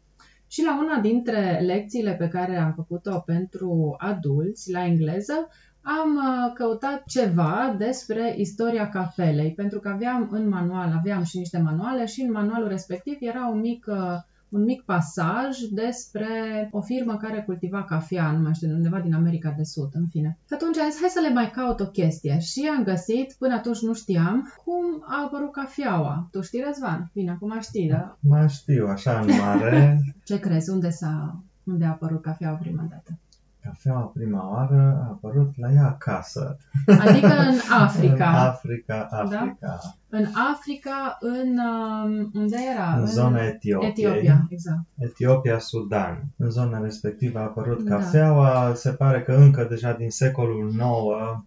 Și 0.47 0.63
la 0.63 0.79
una 0.79 0.99
dintre 0.99 1.59
lecțiile 1.65 2.13
pe 2.13 2.27
care 2.27 2.57
am 2.57 2.73
făcut-o 2.73 3.19
pentru 3.19 3.95
adulți 3.97 4.71
la 4.71 4.85
engleză, 4.85 5.47
am 5.81 6.15
uh, 6.15 6.53
căutat 6.53 7.03
ceva 7.05 7.75
despre 7.77 8.35
istoria 8.37 8.89
cafelei, 8.89 9.51
pentru 9.51 9.79
că 9.79 9.89
aveam 9.89 10.27
în 10.31 10.49
manual, 10.49 10.93
aveam 10.97 11.23
și 11.23 11.37
niște 11.37 11.57
manuale 11.57 12.05
și 12.05 12.21
în 12.21 12.31
manualul 12.31 12.67
respectiv 12.67 13.17
era 13.19 13.47
un 13.47 13.59
mic, 13.59 13.85
uh, 13.87 14.17
un 14.49 14.63
mic 14.63 14.81
pasaj 14.81 15.57
despre 15.71 16.27
o 16.71 16.81
firmă 16.81 17.17
care 17.17 17.41
cultiva 17.41 17.83
cafea, 17.83 18.31
nu 18.31 18.41
mai 18.41 18.53
știu, 18.53 18.69
undeva 18.69 18.99
din 18.99 19.13
America 19.13 19.53
de 19.57 19.63
Sud, 19.63 19.89
în 19.93 20.07
fine. 20.09 20.37
Și 20.47 20.53
atunci 20.53 20.77
am 20.77 20.89
zis, 20.89 20.99
hai 20.99 21.09
să 21.09 21.19
le 21.19 21.33
mai 21.33 21.49
caut 21.49 21.79
o 21.79 21.85
chestie 21.85 22.39
și 22.39 22.69
am 22.77 22.83
găsit, 22.83 23.35
până 23.37 23.53
atunci 23.53 23.81
nu 23.81 23.93
știam, 23.93 24.53
cum 24.63 25.03
a 25.05 25.23
apărut 25.25 25.51
cafeaua. 25.51 26.27
Tu 26.31 26.41
știi, 26.41 26.63
Răzvan? 26.65 27.09
Bine, 27.13 27.31
acum 27.31 27.59
știi, 27.59 27.89
da? 27.89 28.17
Mai 28.19 28.49
știu, 28.49 28.87
așa 28.87 29.19
în 29.19 29.35
mare. 29.39 29.99
Ce 30.27 30.39
crezi? 30.39 30.69
Unde 30.69 30.89
s-a 30.89 31.43
unde 31.63 31.85
a 31.85 31.89
apărut 31.89 32.21
cafeaua 32.21 32.55
prima 32.55 32.87
dată? 32.89 33.19
Cafeaua 33.63 34.11
prima 34.13 34.49
oară 34.51 35.01
a 35.03 35.07
apărut 35.09 35.51
la 35.57 35.71
ea 35.71 35.85
acasă. 35.85 36.57
Adică 36.85 37.27
în 37.27 37.57
Africa. 37.83 38.29
în 38.29 38.35
Africa, 38.35 39.07
Africa. 39.11 39.55
Da? 39.61 40.17
În 40.17 40.25
Africa, 40.53 41.17
în... 41.19 41.57
um, 41.57 42.31
unde 42.33 42.57
era? 42.75 42.95
În 42.99 43.05
zona 43.05 43.43
Etiopiei. 43.45 43.89
Etiopia, 43.89 44.45
exact. 44.49 44.79
Etiopia, 44.97 45.59
Sudan. 45.59 46.23
În 46.37 46.49
zona 46.49 46.79
respectivă 46.79 47.39
a 47.39 47.41
apărut 47.41 47.83
Da. 47.83 47.95
cafeaua. 47.95 48.71
Se 48.75 48.89
pare 48.91 49.21
că 49.21 49.31
încă 49.33 49.63
deja 49.69 49.93
din 49.93 50.09
secolul 50.09 50.69
IX 50.69 50.81
uh, 50.81 51.37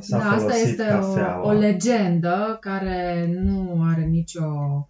s-a 0.00 0.18
Da, 0.18 0.24
asta 0.24 0.38
folosit 0.38 0.64
este 0.66 0.84
cafeaua. 0.84 1.42
o, 1.44 1.48
o 1.48 1.52
legendă 1.52 2.56
care 2.60 3.30
nu 3.42 3.82
are 3.90 4.02
nicio 4.04 4.44
uh, 4.44 4.84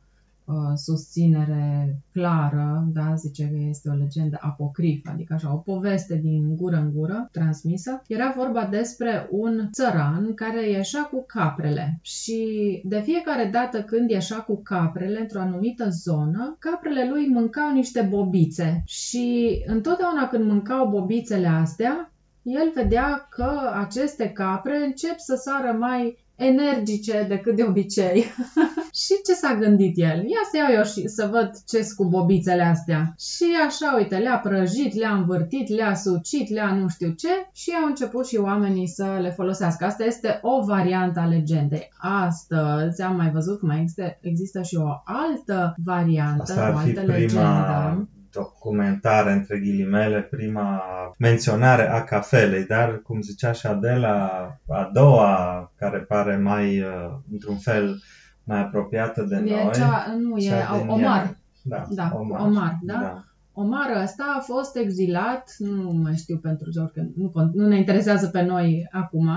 susținere 0.75 1.97
clară, 2.13 2.85
da, 2.93 3.15
zice 3.15 3.49
că 3.49 3.57
este 3.69 3.89
o 3.89 3.95
legendă 3.95 4.39
apocrifă, 4.41 5.11
adică 5.13 5.35
așa, 5.35 5.53
o 5.53 5.57
poveste 5.57 6.15
din 6.15 6.57
gură 6.57 6.77
în 6.77 6.93
gură 6.93 7.29
transmisă. 7.33 8.03
Era 8.07 8.35
vorba 8.37 8.67
despre 8.71 9.29
un 9.31 9.69
țăran 9.73 10.35
care 10.35 10.71
ieșea 10.71 11.03
cu 11.03 11.25
caprele 11.27 11.99
și 12.03 12.41
de 12.85 13.01
fiecare 13.01 13.51
dată 13.53 13.83
când 13.83 14.11
ieșea 14.11 14.39
cu 14.39 14.63
caprele 14.63 15.21
într-o 15.21 15.41
anumită 15.41 15.89
zonă, 15.89 16.57
caprele 16.59 17.09
lui 17.11 17.29
mâncau 17.29 17.73
niște 17.73 18.01
bobițe 18.11 18.83
și 18.87 19.59
întotdeauna 19.67 20.29
când 20.29 20.45
mâncau 20.45 20.89
bobițele 20.89 21.47
astea, 21.47 22.13
el 22.43 22.73
vedea 22.75 23.27
că 23.31 23.73
aceste 23.75 24.31
capre 24.31 24.85
încep 24.85 25.19
să 25.19 25.35
sară 25.35 25.77
mai 25.79 26.19
energice 26.39 27.27
decât 27.29 27.57
de 27.57 27.65
obicei. 27.65 28.25
și 29.03 29.15
ce 29.27 29.33
s-a 29.35 29.57
gândit 29.61 29.97
el? 29.97 30.17
Ia 30.17 30.43
să 30.51 30.57
iau 30.57 30.73
eu 30.77 30.85
și 30.85 31.09
să 31.09 31.29
văd 31.31 31.51
ce 31.67 31.87
cu 31.97 32.05
bobițele 32.05 32.63
astea. 32.63 33.15
Și 33.19 33.47
așa, 33.67 33.95
uite, 33.97 34.17
le-a 34.17 34.39
prăjit, 34.39 34.95
le-a 34.95 35.15
învârtit, 35.15 35.69
le-a 35.69 35.95
sucit, 35.95 36.51
le-a 36.51 36.75
nu 36.75 36.89
știu 36.89 37.11
ce 37.11 37.29
și 37.53 37.73
au 37.83 37.87
început 37.87 38.27
și 38.27 38.37
oamenii 38.37 38.89
să 38.89 39.19
le 39.21 39.31
folosească. 39.31 39.85
Asta 39.85 40.05
este 40.05 40.39
o 40.43 40.65
variantă 40.65 41.21
a 41.21 41.27
legendei. 41.27 41.89
Astăzi 41.99 43.03
am 43.03 43.17
mai 43.17 43.31
văzut 43.31 43.59
că 43.59 43.67
mai 43.67 43.81
există, 43.81 44.19
există 44.21 44.63
și 44.63 44.77
o 44.77 44.89
altă 45.05 45.75
variantă, 45.85 46.43
Asta 46.43 46.61
o 46.61 46.65
ar 46.65 46.73
fi 46.73 46.89
altă 46.89 47.01
prima 47.01 47.17
legendă. 47.17 48.09
Documentare, 48.39 49.33
între 49.33 49.59
ghilimele, 49.59 50.21
prima 50.23 50.83
menționare 51.19 51.89
a 51.91 52.05
cafelei, 52.05 52.65
dar, 52.67 53.03
cum 53.03 53.21
zicea 53.21 53.53
și 53.53 53.67
Adela, 53.67 54.27
a 54.69 54.91
doua, 54.93 55.73
care 55.77 55.99
pare 55.99 56.37
mai, 56.37 56.81
uh, 56.81 57.11
într-un 57.33 57.57
fel, 57.57 58.03
mai 58.45 58.59
apropiată 58.61 59.23
de 59.23 59.37
E 59.37 59.41
noi. 59.41 59.73
cea, 59.75 60.15
nu, 60.19 60.37
e 60.39 60.49
cea 60.49 60.77
din 60.79 60.89
Omar. 60.89 61.21
Yemen. 61.21 61.37
Da, 61.63 61.87
Da, 61.91 62.11
Omar, 62.17 62.41
Omar, 62.41 62.79
da? 62.83 63.23
Omar 63.53 64.03
ăsta 64.03 64.35
a 64.37 64.41
fost 64.41 64.77
exilat, 64.77 65.55
nu 65.59 65.91
mai 65.93 66.17
știu 66.17 66.37
pentru 66.37 66.71
ce, 66.71 66.81
că 66.95 67.03
nu, 67.17 67.29
cont- 67.29 67.53
nu 67.55 67.67
ne 67.69 67.77
interesează 67.77 68.27
pe 68.27 68.43
noi 68.43 68.89
acum, 68.91 69.29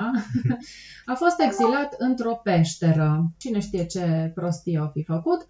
a 1.12 1.14
fost 1.14 1.42
exilat 1.46 1.96
într-o 1.98 2.40
peșteră. 2.44 3.32
Cine 3.38 3.60
știe 3.60 3.86
ce 3.86 4.32
prostie 4.36 4.78
au 4.80 4.90
fi 4.94 5.04
făcut? 5.04 5.48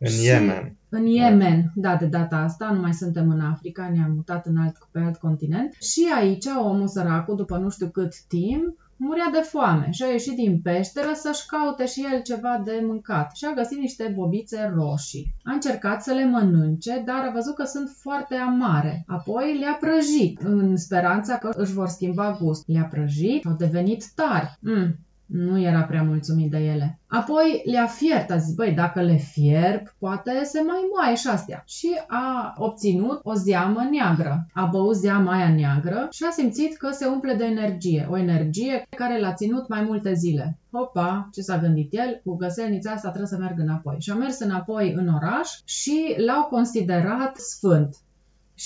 În 0.00 0.08
Și- 0.08 0.24
Yemen. 0.24 0.74
În 0.88 1.06
Yemen, 1.06 1.72
da, 1.74 1.96
de 1.96 2.06
data 2.06 2.36
asta, 2.36 2.70
nu 2.70 2.80
mai 2.80 2.94
suntem 2.94 3.30
în 3.30 3.40
Africa, 3.40 3.90
ne-am 3.94 4.12
mutat 4.14 4.46
în 4.46 4.56
alt, 4.56 4.76
pe 4.90 4.98
alt 5.00 5.16
continent. 5.16 5.72
Și 5.80 6.06
aici 6.18 6.44
omul 6.62 6.88
săracul, 6.88 7.36
după 7.36 7.56
nu 7.56 7.70
știu 7.70 7.88
cât 7.88 8.12
timp, 8.28 8.78
murea 8.96 9.28
de 9.32 9.38
foame 9.38 9.88
și 9.90 10.02
a 10.02 10.06
ieșit 10.06 10.34
din 10.36 10.60
peșteră 10.62 11.10
să-și 11.14 11.46
caute 11.46 11.86
și 11.86 12.06
el 12.12 12.22
ceva 12.22 12.62
de 12.64 12.82
mâncat 12.86 13.36
și 13.36 13.44
a 13.44 13.54
găsit 13.54 13.78
niște 13.78 14.12
bobițe 14.16 14.72
roșii. 14.74 15.34
A 15.44 15.52
încercat 15.52 16.02
să 16.02 16.12
le 16.12 16.26
mănânce, 16.26 17.02
dar 17.06 17.24
a 17.28 17.32
văzut 17.32 17.54
că 17.54 17.64
sunt 17.64 17.88
foarte 18.00 18.34
amare. 18.34 19.04
Apoi 19.06 19.56
le-a 19.58 19.76
prăjit, 19.80 20.40
în 20.42 20.76
speranța 20.76 21.36
că 21.36 21.50
își 21.56 21.72
vor 21.72 21.88
schimba 21.88 22.38
gust. 22.40 22.62
Le-a 22.66 22.88
prăjit, 22.90 23.46
au 23.46 23.54
devenit 23.58 24.04
tari. 24.14 24.58
Mm, 24.60 24.96
nu 25.30 25.60
era 25.60 25.82
prea 25.82 26.02
mulțumit 26.02 26.50
de 26.50 26.58
ele. 26.58 26.98
Apoi 27.06 27.62
le-a 27.64 27.86
fiert, 27.86 28.30
a 28.30 28.36
zis, 28.36 28.54
băi, 28.54 28.72
dacă 28.72 29.00
le 29.00 29.16
fierb, 29.16 29.82
poate 29.98 30.40
se 30.44 30.60
mai 30.66 30.88
moaie 30.94 31.16
și 31.16 31.28
astea. 31.28 31.62
Și 31.66 31.88
a 32.06 32.54
obținut 32.56 33.20
o 33.22 33.34
zeamă 33.34 33.88
neagră. 33.90 34.46
A 34.52 34.64
băut 34.64 34.96
zeama 34.96 35.32
aia 35.32 35.54
neagră 35.54 36.08
și 36.10 36.24
a 36.28 36.30
simțit 36.30 36.76
că 36.76 36.90
se 36.90 37.06
umple 37.06 37.34
de 37.34 37.44
energie. 37.44 38.06
O 38.10 38.16
energie 38.16 38.86
care 38.96 39.20
l-a 39.20 39.34
ținut 39.34 39.68
mai 39.68 39.82
multe 39.82 40.12
zile. 40.14 40.58
Hopa, 40.72 41.28
ce 41.32 41.40
s-a 41.40 41.58
gândit 41.58 41.92
el? 41.92 42.20
Cu 42.24 42.36
găselnița 42.36 42.90
asta 42.90 43.08
trebuie 43.08 43.30
să 43.30 43.38
merg 43.38 43.58
înapoi. 43.58 43.96
Și 43.98 44.10
a 44.10 44.14
mers 44.14 44.38
înapoi 44.38 44.92
în 44.92 45.08
oraș 45.08 45.48
și 45.64 46.14
l-au 46.16 46.42
considerat 46.42 47.36
sfânt. 47.36 47.96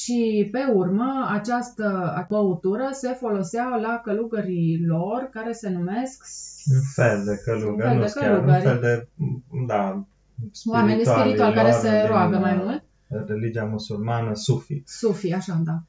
Și 0.00 0.48
pe 0.52 0.58
urmă, 0.74 1.28
această 1.32 2.14
băutură 2.28 2.88
se 2.92 3.08
folosea 3.08 3.64
la 3.82 4.00
călugării 4.04 4.84
lor, 4.86 5.28
care 5.32 5.52
se 5.52 5.70
numesc 5.70 6.24
Un 6.74 6.80
fel 6.94 7.22
de 7.24 7.40
călugări, 7.44 7.96
Un 7.96 7.98
fel 7.98 7.98
nu 7.98 8.04
de 8.04 8.12
chiar, 8.20 8.30
un 8.30 8.36
călugări. 8.36 8.62
fel 8.62 8.78
de, 8.80 9.08
da, 9.66 10.04
oameni 10.64 11.04
spirituali 11.04 11.54
care 11.54 11.68
lor 11.70 11.78
se 11.80 11.90
din, 12.00 12.06
roagă 12.08 12.38
mai 12.38 12.56
uh, 12.56 12.62
mult. 12.64 12.82
Religia 13.26 13.64
musulmană, 13.64 14.34
sufi. 14.34 14.82
Sufi, 14.86 15.32
așa, 15.32 15.62
da. 15.64 15.82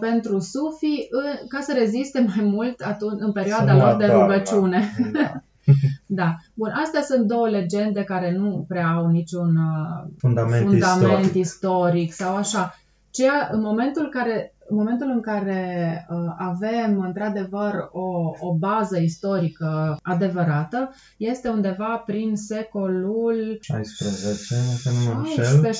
Pentru 0.00 0.38
sufi, 0.38 1.06
în- 1.10 1.46
ca 1.48 1.60
să 1.60 1.72
reziste 1.78 2.26
mai 2.36 2.44
mult 2.44 2.80
atunci, 2.80 3.20
în 3.20 3.32
perioada 3.32 3.66
Să 3.66 3.72
nu 3.72 3.84
lor 3.84 3.96
de 3.96 4.04
adormă. 4.04 4.22
rugăciune. 4.22 4.80
Da. 5.12 5.32
Da. 6.06 6.34
Bun, 6.54 6.70
astea 6.84 7.02
sunt 7.02 7.26
două 7.26 7.48
legende 7.48 8.02
care 8.04 8.32
nu 8.36 8.64
prea 8.68 8.86
au 8.88 9.06
niciun 9.06 9.56
uh, 9.56 10.10
Fundament, 10.18 10.62
fundament 10.66 11.18
istoric. 11.20 11.34
istoric 11.34 12.12
sau 12.12 12.36
așa. 12.36 12.78
Ceea, 13.14 13.48
în 13.52 13.60
momentul 13.60 14.08
care 14.08 14.54
în 14.68 14.76
momentul 14.76 15.10
în 15.10 15.20
care 15.20 16.06
uh, 16.10 16.16
avem 16.38 17.00
într-adevăr 17.00 17.88
o, 17.92 18.30
o 18.38 18.54
bază 18.58 18.98
istorică 18.98 19.98
adevărată, 20.02 20.90
este 21.16 21.48
undeva 21.48 22.02
prin 22.06 22.36
secolul 22.36 23.58
16, 23.60 24.54
dacă 24.84 24.96
nu 24.96 25.04
mă 25.04 25.18
înșel, 25.18 25.70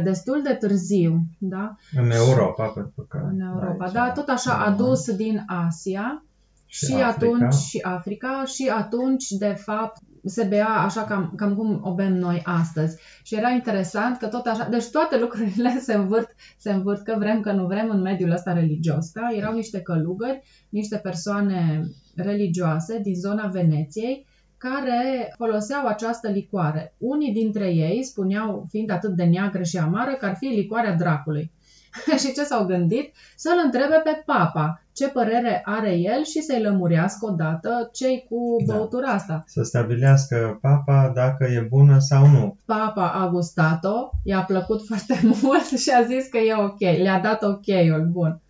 16-17, 0.00 0.02
destul 0.02 0.42
de 0.42 0.54
târziu, 0.54 1.20
da? 1.38 1.76
în 1.96 2.10
Europa, 2.10 2.66
pentru 2.66 3.06
că... 3.08 3.20
În 3.30 3.40
Europa. 3.40 3.84
aici, 3.84 3.92
Da, 3.92 4.10
tot 4.10 4.28
așa 4.28 4.50
da, 4.50 4.64
adus 4.64 5.14
din 5.14 5.44
Asia 5.46 6.24
Și 6.66 6.84
și, 6.84 6.92
Africa. 6.92 7.08
atunci 7.08 7.54
și 7.54 7.78
Africa 7.82 8.44
și 8.46 8.70
atunci 8.74 9.28
de 9.28 9.54
fapt 9.64 10.02
se 10.24 10.44
bea 10.44 10.68
așa 10.68 11.04
cam, 11.04 11.32
cam 11.36 11.54
cum 11.54 11.80
o 11.84 11.94
bem 11.94 12.12
noi 12.12 12.42
astăzi. 12.44 13.00
Și 13.22 13.34
era 13.34 13.50
interesant 13.50 14.18
că 14.18 14.26
tot 14.26 14.46
așa, 14.46 14.68
deci 14.68 14.90
toate 14.90 15.18
lucrurile 15.18 15.78
se 15.86 15.94
învârt, 15.94 16.34
se 16.58 16.72
învârt 16.72 17.02
că 17.02 17.14
vrem 17.18 17.40
că 17.40 17.52
nu 17.52 17.66
vrem 17.66 17.90
în 17.90 18.00
mediul 18.00 18.30
ăsta 18.30 18.52
religios. 18.52 19.10
Da? 19.12 19.28
Erau 19.36 19.54
niște 19.54 19.80
călugări, 19.80 20.42
niște 20.68 20.96
persoane 20.96 21.82
religioase 22.16 22.98
din 22.98 23.14
zona 23.14 23.46
Veneției 23.46 24.26
care 24.56 25.34
foloseau 25.36 25.86
această 25.86 26.30
licoare. 26.30 26.94
Unii 26.98 27.32
dintre 27.32 27.68
ei 27.74 28.02
spuneau, 28.02 28.66
fiind 28.68 28.90
atât 28.90 29.14
de 29.14 29.24
neagră 29.24 29.62
și 29.62 29.78
amară, 29.78 30.12
că 30.12 30.26
ar 30.26 30.36
fi 30.36 30.46
licoarea 30.46 30.94
dracului. 30.94 31.52
și 32.22 32.32
ce 32.32 32.44
s-au 32.44 32.64
gândit? 32.64 33.14
Să-l 33.36 33.60
întrebe 33.64 34.00
pe 34.04 34.22
papa 34.26 34.82
ce 34.94 35.08
părere 35.08 35.62
are 35.64 35.94
el 35.94 36.24
și 36.24 36.40
să-i 36.42 36.62
lămurească 36.62 37.26
odată 37.26 37.90
cei 37.92 38.26
cu 38.28 38.56
Da. 38.66 38.74
băutura 38.74 39.08
asta. 39.08 39.44
Să 39.46 39.62
stabilească 39.62 40.58
papa 40.60 41.12
dacă 41.14 41.44
e 41.44 41.66
bună 41.68 41.98
sau 41.98 42.26
nu. 42.26 42.56
Papa 42.64 43.08
a 43.10 43.28
gustat-o, 43.28 44.10
i-a 44.22 44.42
plăcut 44.42 44.84
foarte 44.88 45.20
mult 45.42 45.66
și 45.78 45.90
a 45.90 46.02
zis 46.02 46.26
că 46.28 46.38
e 46.38 46.54
ok, 46.54 46.80
le-a 46.80 47.20
dat 47.20 47.42
ok-ul 47.42 48.08
bun. 48.10 48.40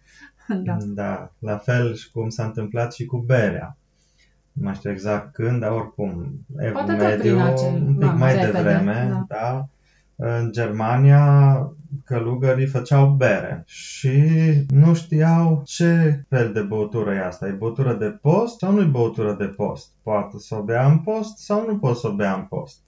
Da. 0.65 0.77
da. 0.81 1.31
La 1.39 1.57
fel 1.57 1.95
și 1.95 2.11
cum 2.11 2.29
s-a 2.29 2.45
întâmplat 2.45 2.93
și 2.95 3.05
cu 3.05 3.17
berea. 3.17 3.77
Nu 4.53 4.63
mai 4.65 4.75
știu 4.75 4.91
exact 4.91 5.33
când, 5.33 5.61
dar 5.61 5.71
oricum, 5.71 6.33
Evul 6.57 6.73
Poate 6.73 6.93
tot 6.93 7.01
Mediu, 7.01 7.21
prin 7.21 7.41
acel- 7.41 7.67
un 7.87 7.95
pic 7.95 8.07
da, 8.07 8.13
mai 8.13 8.35
repede, 8.35 8.53
devreme, 8.53 9.09
da. 9.11 9.25
da. 9.29 9.67
În 10.17 10.53
Germania 10.53 11.57
călugării 12.05 12.67
făceau 12.67 13.09
bere 13.11 13.63
și 13.67 14.21
nu 14.69 14.95
știau 14.95 15.63
ce 15.65 16.25
fel 16.29 16.53
de 16.53 16.61
băutură 16.61 17.13
e 17.13 17.27
asta. 17.27 17.47
E 17.47 17.51
băutură 17.51 17.95
de 17.95 18.19
post 18.23 18.59
sau 18.59 18.73
nu 18.73 18.81
e 18.81 18.85
băutură 18.85 19.35
de 19.39 19.45
post? 19.47 19.91
Poate 20.03 20.39
să 20.39 20.55
o 20.55 20.63
bea 20.63 20.87
în 20.87 20.99
post 20.99 21.39
sau 21.39 21.67
nu 21.67 21.79
poate 21.79 21.99
să 21.99 22.09
o 22.09 22.15
bea 22.15 22.35
în 22.35 22.43
post. 22.43 22.79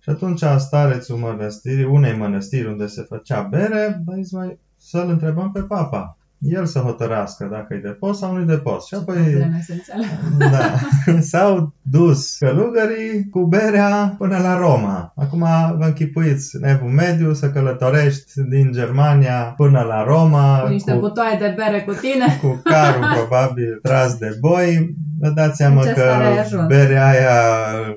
Și 0.00 0.10
atunci 0.10 0.42
starețul 0.58 1.16
mănăstirii, 1.16 1.84
unei 1.84 2.16
mănăstiri 2.16 2.68
unde 2.68 2.86
se 2.86 3.02
făcea 3.02 3.42
bere, 3.42 4.00
băi, 4.04 4.28
mai 4.30 4.58
să-l 4.76 5.08
întrebăm 5.08 5.52
pe 5.52 5.60
papa. 5.60 6.16
El 6.42 6.66
să 6.66 6.78
hotărască 6.78 7.48
dacă 7.50 7.74
e 7.74 7.78
de 7.78 7.88
post 7.88 8.18
sau 8.20 8.34
nu 8.34 8.40
e 8.40 8.44
de 8.44 8.56
post. 8.58 8.86
Și 8.86 8.94
apoi 8.94 9.14
Probleme 9.16 9.56
esențiale. 9.60 10.04
da, 10.38 10.74
s-au 11.30 11.72
dus 11.82 12.36
călugării 12.38 13.28
cu 13.30 13.44
berea 13.44 14.14
până 14.18 14.38
la 14.38 14.56
Roma. 14.58 15.12
Acum 15.16 15.46
vă 15.78 15.84
închipuiți 15.84 16.56
în 16.56 16.64
evul 16.64 16.88
mediu 16.90 17.32
să 17.32 17.50
călătorești 17.50 18.42
din 18.48 18.72
Germania 18.72 19.54
până 19.56 19.80
la 19.80 20.04
Roma 20.04 20.60
Cu 20.60 20.68
niște 20.68 20.92
butoaie 20.92 21.36
de 21.40 21.54
bere 21.56 21.80
cu 21.82 21.92
tine. 21.92 22.38
cu 22.40 22.60
carul 22.64 23.04
probabil 23.16 23.78
tras 23.82 24.14
de 24.18 24.36
boi. 24.40 24.94
Vă 25.22 25.28
dați 25.30 25.56
seama 25.56 25.80
În 25.80 25.86
ce 25.86 25.92
că 25.92 26.00
stare 26.00 26.24
ai 26.24 26.38
ajuns? 26.38 26.66
berea 26.66 27.06
aia 27.08 27.32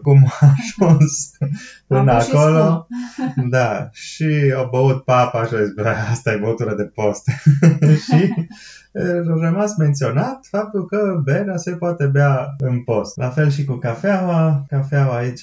cum 0.01 0.31
a 0.39 0.53
ajuns 0.57 1.29
până 1.87 2.11
Apă 2.11 2.23
și 2.23 2.29
acolo. 2.35 2.57
spumă. 2.57 2.87
Da, 3.55 3.89
și 3.91 4.53
au 4.55 4.67
băut 4.71 5.03
papa 5.03 5.45
și 5.45 5.53
au 5.53 5.59
zis, 5.63 5.73
"Bă, 5.73 5.93
asta 6.11 6.31
e 6.31 6.35
băutură 6.37 6.73
de 6.75 6.83
post. 6.83 7.23
și 8.05 8.33
a 8.33 8.84
rămas 9.41 9.77
menționat 9.77 10.39
faptul 10.49 10.85
că 10.85 11.21
berea 11.23 11.57
se 11.57 11.71
poate 11.71 12.05
bea 12.05 12.55
în 12.57 12.83
post. 12.83 13.17
La 13.17 13.29
fel 13.29 13.49
și 13.49 13.65
cu 13.65 13.73
cafeaua. 13.73 14.65
Cafeaua 14.67 15.15
aici, 15.15 15.41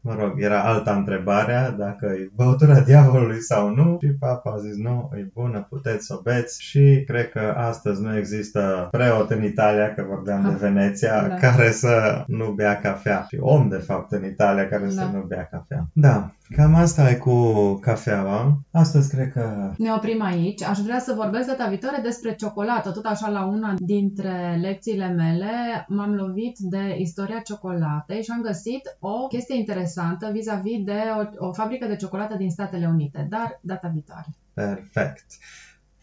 mă 0.00 0.16
rog, 0.18 0.32
era 0.36 0.60
alta 0.62 0.94
întrebarea, 0.94 1.70
dacă 1.70 2.06
e 2.06 2.30
băutura 2.34 2.80
diavolului 2.90 3.40
sau 3.40 3.74
nu. 3.74 3.98
Și 4.02 4.08
papa 4.18 4.50
a 4.52 4.58
zis, 4.58 4.76
nu, 4.76 5.10
e 5.16 5.30
bună, 5.34 5.66
puteți 5.68 6.06
să 6.06 6.14
o 6.18 6.20
beți. 6.22 6.62
Și 6.62 7.04
cred 7.06 7.30
că 7.30 7.54
astăzi 7.56 8.02
nu 8.02 8.16
există 8.16 8.88
preot 8.90 9.30
în 9.30 9.42
Italia, 9.44 9.94
că 9.94 10.04
vorbeam 10.08 10.42
de 10.42 10.48
Ah, 10.48 10.56
Veneția, 10.60 11.28
da. 11.28 11.34
care 11.34 11.70
să 11.70 12.24
nu 12.26 12.50
bea 12.50 12.76
cafea. 12.80 13.24
Și 13.28 13.36
om, 13.40 13.68
de 13.68 13.76
fapt, 13.76 14.12
în 14.12 14.24
Italia 14.24 14.68
care 14.68 14.88
să 14.90 14.96
Da. 14.96 15.10
nu 15.16 15.24
bea 15.28 15.48
cafea. 15.50 15.86
Da, 15.92 16.30
cam 16.56 16.74
asta 16.74 17.10
e 17.10 17.14
cu 17.14 17.74
cafeaua. 17.74 18.60
Astăzi 18.70 19.10
cred 19.10 19.32
că 19.32 19.72
Ne 19.78 19.92
oprim 19.92 20.22
aici. 20.22 20.62
Aș 20.62 20.78
vrea 20.78 20.98
să 20.98 21.14
vorbesc 21.16 21.46
data 21.46 21.68
viitoare 21.68 22.00
despre 22.02 22.34
ciocolată. 22.34 22.90
Tot 22.90 23.04
așa, 23.04 23.28
la 23.28 23.44
una 23.44 23.74
dintre 23.78 24.58
lecțiile 24.60 25.08
mele 25.08 25.84
m-am 25.88 26.14
lovit 26.14 26.58
de 26.58 26.96
istoria 26.98 27.38
ciocolatei 27.44 28.22
și 28.22 28.30
am 28.30 28.42
găsit 28.42 28.96
o 28.98 29.26
chestie 29.26 29.56
interesantă 29.56 30.30
vis-a-vis 30.32 30.84
de 30.84 31.00
o, 31.38 31.46
o 31.46 31.52
fabrică 31.52 31.86
de 31.86 31.96
ciocolată 31.96 32.36
din 32.36 32.50
Statele 32.50 32.86
Unite. 32.86 33.26
Dar 33.30 33.60
data 33.62 33.88
viitoare. 33.92 34.26
Perfect. 34.54 35.26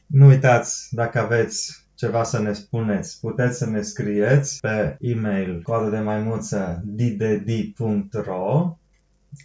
Nu 0.06 0.26
uitați, 0.26 0.88
dacă 0.92 1.20
aveți 1.20 1.86
ceva 1.96 2.24
să 2.24 2.42
ne 2.42 2.54
spuneți, 2.54 3.20
puteți 3.20 3.58
să 3.58 3.70
ne 3.70 3.82
scrieți 3.82 4.60
pe 4.60 4.98
e-mail 5.00 5.62
coadă 5.62 5.90
de 5.90 6.00
maimuță 6.00 6.82
ddd.ro 6.86 8.78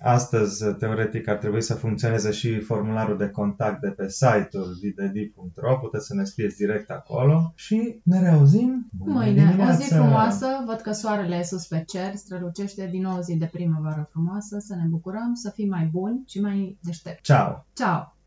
Astăzi, 0.01 0.75
teoretic, 0.75 1.29
ar 1.29 1.37
trebui 1.37 1.63
să 1.63 1.75
funcționeze 1.75 2.31
și 2.31 2.61
formularul 2.61 3.17
de 3.17 3.29
contact 3.29 3.81
de 3.81 3.89
pe 3.89 4.09
site-ul 4.09 4.77
ddd.ro 4.81 5.79
Puteți 5.79 6.07
să 6.07 6.15
ne 6.15 6.25
scrieți 6.25 6.57
direct 6.57 6.91
acolo 6.91 7.53
și 7.55 8.01
ne 8.03 8.21
reauzim 8.21 8.89
Bună 8.99 9.13
Mâine, 9.13 9.43
o 9.43 9.45
zi 9.45 9.47
dimineața! 9.47 9.97
frumoasă. 9.97 10.47
Văd 10.67 10.81
că 10.81 10.93
soarele 10.93 11.37
e 11.37 11.43
sus 11.43 11.67
pe 11.67 11.85
cer, 11.87 12.15
strălucește 12.15 12.89
din 12.91 13.03
nou 13.03 13.17
o 13.17 13.21
zi 13.21 13.37
de 13.37 13.49
primăvară 13.53 14.09
frumoasă. 14.11 14.59
Să 14.59 14.75
ne 14.75 14.87
bucurăm, 14.89 15.35
să 15.35 15.51
fim 15.51 15.69
mai 15.69 15.89
buni 15.93 16.23
și 16.27 16.41
mai 16.41 16.79
deștepți. 16.83 17.23
Ciao! 17.23 17.67
Ciao! 17.73 18.17